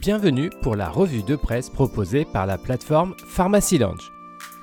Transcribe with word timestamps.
Bienvenue 0.00 0.50
pour 0.60 0.76
la 0.76 0.90
revue 0.90 1.22
de 1.22 1.36
presse 1.36 1.70
proposée 1.70 2.26
par 2.26 2.44
la 2.46 2.58
plateforme 2.58 3.14
Pharmacy 3.28 3.78
Lounge. 3.78 4.12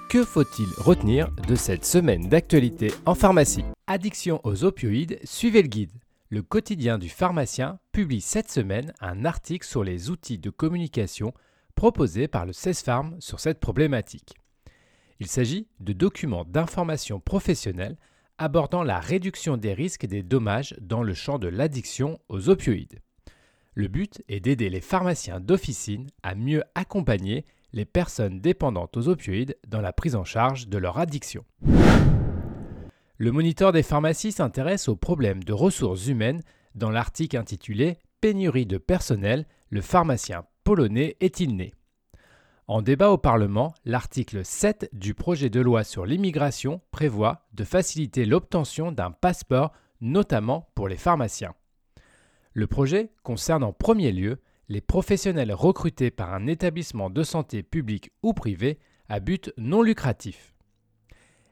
Que 0.07 0.23
faut-il 0.23 0.68
retenir 0.78 1.32
de 1.48 1.55
cette 1.55 1.86
semaine 1.86 2.29
d'actualité 2.29 2.91
en 3.05 3.16
pharmacie? 3.16 3.66
Addiction 3.88 4.39
aux 4.43 4.64
opioïdes, 4.64 5.20
suivez 5.23 5.64
le 5.64 5.70
guide. 5.70 5.91
Le 6.30 6.43
quotidien 6.43 7.00
du 7.00 7.09
pharmacien 7.09 7.80
publie 7.91 8.21
cette 8.21 8.52
semaine 8.52 8.93
un 9.02 9.25
article 9.25 9.66
sur 9.66 9.84
les 9.84 10.11
outils 10.11 10.38
de 10.38 10.52
communication 10.52 11.34
proposés 11.73 12.27
par 12.27 12.45
le 12.45 12.54
CESPharm 12.54 13.15
sur 13.20 13.39
cette 13.39 13.59
problématique. 13.59 14.36
Il 15.20 15.27
s'agit 15.27 15.68
de 15.79 15.93
documents 15.93 16.45
d'information 16.45 17.20
professionnelle 17.20 17.97
abordant 18.38 18.84
la 18.84 19.00
réduction 19.00 19.57
des 19.57 19.73
risques 19.73 20.04
et 20.04 20.07
des 20.07 20.23
dommages 20.23 20.75
dans 20.79 21.02
le 21.02 21.13
champ 21.15 21.39
de 21.39 21.47
l'addiction 21.47 22.20
aux 22.30 22.50
opioïdes. 22.50 23.00
Le 23.76 23.88
but 23.88 24.22
est 24.27 24.40
d'aider 24.40 24.70
les 24.70 24.82
pharmaciens 24.82 25.40
d'officine 25.40 26.08
à 26.22 26.36
mieux 26.36 26.64
accompagner 26.76 27.45
les 27.73 27.86
personnes 27.86 28.40
dépendantes 28.40 28.95
aux 28.98 29.08
opioïdes 29.08 29.58
dans 29.68 29.81
la 29.81 29.94
prise 29.94 30.16
en 30.16 30.23
charge 30.23 30.68
de 30.68 30.77
leur 30.77 31.00
addiction. 31.00 31.44
Le 33.17 33.31
moniteur 33.31 33.72
des 33.72 33.84
pharmacies 33.84 34.31
s'intéresse 34.31 34.88
aux 34.90 34.95
problèmes 34.95 35.44
de 35.44 35.54
ressources 35.54 36.08
humaines 36.08 36.44
dans 36.76 36.91
l'article 36.91 37.38
intitulé 37.38 37.98
Pénurie 38.22 38.66
de 38.66 38.78
personnel, 38.78 39.45
le 39.70 39.81
pharmacien 39.81 40.45
polonais 40.64 41.17
est-il 41.20 41.55
né? 41.55 41.73
En 42.67 42.81
débat 42.81 43.09
au 43.09 43.17
Parlement, 43.17 43.73
l'article 43.84 44.45
7 44.45 44.90
du 44.94 45.14
projet 45.14 45.50
de 45.50 45.59
loi 45.59 45.84
sur 45.84 46.05
l'immigration 46.05 46.80
prévoit 46.92 47.45
de 47.53 47.64
faciliter 47.66 48.26
l'obtention 48.26 48.92
d'un 48.92 49.12
passeport, 49.12 49.73
notamment 50.00 50.70
pour 50.73 50.88
les 50.88 50.95
pharmaciens. 50.95 51.53
Le 52.53 52.67
projet 52.67 53.12
concerne 53.23 53.63
en 53.63 53.73
premier 53.73 54.12
lieu 54.12 54.39
les 54.69 54.80
professionnels 54.81 55.53
recrutés 55.53 56.11
par 56.11 56.33
un 56.33 56.45
établissement 56.45 57.09
de 57.09 57.23
santé 57.23 57.64
public 57.64 58.11
ou 58.22 58.33
privé 58.33 58.78
à 59.09 59.19
but 59.19 59.52
non 59.58 59.81
lucratif. 59.81 60.53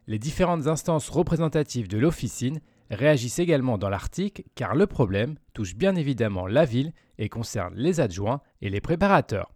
Les 0.06 0.20
différentes 0.20 0.68
instances 0.68 1.10
représentatives 1.10 1.88
de 1.88 1.98
l'officine 1.98 2.62
réagissent 2.92 3.40
également 3.40 3.80
dans 3.80 3.90
l'article 3.90 4.44
car 4.54 4.76
le 4.76 4.86
problème 4.86 5.36
touche 5.54 5.76
bien 5.76 5.96
évidemment 5.96 6.46
la 6.46 6.66
ville 6.66 6.94
et 7.18 7.30
concerne 7.30 7.74
les 7.76 8.00
adjoints 8.00 8.42
et 8.62 8.70
les 8.70 8.82
préparateurs. 8.82 9.54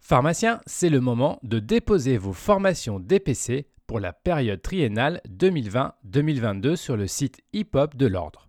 Pharmacien, 0.00 0.60
c'est 0.66 0.88
le 0.88 1.00
moment 1.00 1.38
de 1.42 1.60
déposer 1.60 2.16
vos 2.16 2.32
formations 2.32 2.98
DPC 2.98 3.68
pour 3.86 4.00
la 4.00 4.12
période 4.12 4.62
triennale 4.62 5.20
2020-2022 5.28 6.76
sur 6.76 6.96
le 6.96 7.06
site 7.06 7.40
hip-hop 7.52 7.94
de 7.94 8.06
l'ordre. 8.06 8.47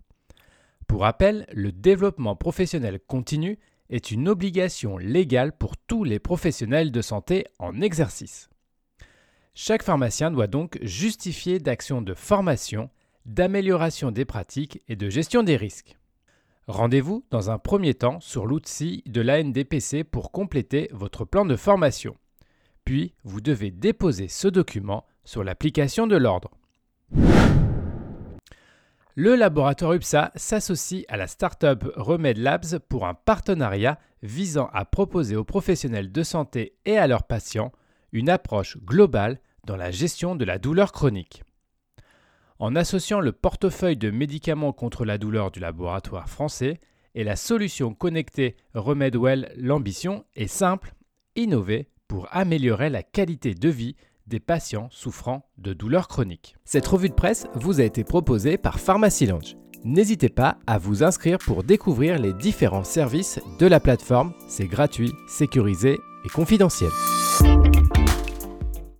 Pour 0.90 1.02
rappel, 1.02 1.46
le 1.54 1.72
développement 1.72 2.36
professionnel 2.36 3.00
continu 3.00 3.60
est 3.92 4.10
une 4.10 4.28
obligation 4.28 4.98
légale 4.98 5.56
pour 5.56 5.78
tous 5.78 6.04
les 6.04 6.18
professionnels 6.18 6.92
de 6.92 7.02
santé 7.04 7.46
en 7.60 7.80
exercice. 7.80 8.50
Chaque 9.54 9.84
pharmacien 9.84 10.32
doit 10.32 10.48
donc 10.48 10.80
justifier 10.82 11.60
d'actions 11.60 12.02
de 12.02 12.16
formation, 12.16 12.90
d'amélioration 13.28 14.10
des 14.10 14.26
pratiques 14.26 14.82
et 14.88 14.96
de 14.96 15.12
gestion 15.12 15.44
des 15.44 15.58
risques. 15.58 15.96
Rendez-vous 16.68 17.24
dans 17.30 17.52
un 17.52 17.60
premier 17.60 17.94
temps 17.94 18.20
sur 18.20 18.48
l'outil 18.48 19.04
de 19.06 19.22
l'ANDPC 19.22 20.04
pour 20.04 20.32
compléter 20.32 20.90
votre 20.92 21.24
plan 21.24 21.46
de 21.46 21.56
formation. 21.56 22.18
Puis, 22.84 23.14
vous 23.24 23.42
devez 23.42 23.70
déposer 23.70 24.28
ce 24.28 24.48
document 24.48 25.06
sur 25.24 25.44
l'application 25.44 26.08
de 26.08 26.18
l'ordre 26.18 26.50
le 29.16 29.36
laboratoire 29.36 29.94
UPSA 29.94 30.32
s'associe 30.36 31.04
à 31.08 31.18
la 31.18 31.28
start-up 31.28 31.84
Remed 31.96 32.38
Labs 32.38 32.80
pour 32.88 33.06
un 33.06 33.14
partenariat 33.14 34.00
visant 34.22 34.70
à 34.74 34.86
proposer 34.86 35.36
aux 35.36 35.44
professionnels 35.44 36.12
de 36.12 36.24
santé 36.24 36.78
et 36.86 36.98
à 36.98 37.08
leurs 37.08 37.24
patients 37.24 37.72
une 38.12 38.30
approche 38.30 38.78
globale 38.78 39.40
dans 39.66 39.76
la 39.76 39.92
gestion 39.92 40.36
de 40.36 40.46
la 40.46 40.58
douleur 40.58 40.92
chronique. 40.92 41.44
En 42.60 42.76
associant 42.76 43.20
le 43.20 43.32
portefeuille 43.32 43.98
de 43.98 44.12
médicaments 44.12 44.74
contre 44.74 45.06
la 45.06 45.18
douleur 45.18 45.52
du 45.52 45.60
laboratoire 45.60 46.30
français 46.30 46.80
et 47.16 47.24
la 47.24 47.36
solution 47.36 47.94
connectée 47.94 48.58
RemedWell, 48.74 49.54
l'ambition 49.58 50.26
est 50.36 50.48
simple, 50.48 50.94
innover 51.36 51.90
pour 52.08 52.28
améliorer 52.32 52.90
la 52.90 53.04
qualité 53.04 53.54
de 53.54 53.70
vie 53.70 53.96
des 54.30 54.40
patients 54.40 54.88
souffrant 54.92 55.44
de 55.58 55.74
douleurs 55.74 56.08
chroniques. 56.08 56.56
Cette 56.64 56.88
revue 56.88 57.10
de 57.10 57.14
presse 57.14 57.48
vous 57.56 57.82
a 57.82 57.84
été 57.84 58.06
proposée 58.06 58.58
par 58.58 58.80
Pharmacy 58.80 59.26
Lounge. 59.26 59.58
N'hésitez 59.84 60.30
pas 60.30 60.58
à 60.68 60.78
vous 60.78 61.04
inscrire 61.04 61.38
pour 61.38 61.64
découvrir 61.64 62.20
les 62.20 62.34
différents 62.34 62.84
services 62.84 63.40
de 63.60 63.66
la 63.66 63.80
plateforme. 63.80 64.34
C'est 64.48 64.68
gratuit, 64.68 65.12
sécurisé 65.28 65.98
et 66.26 66.30
confidentiel. 66.30 66.90